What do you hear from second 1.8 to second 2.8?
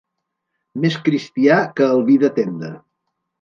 que el vi de tenda.